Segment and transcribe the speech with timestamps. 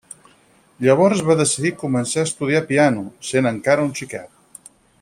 [0.85, 4.73] Llavors va decidir començar a estudiar piano, sent encara un xiquet.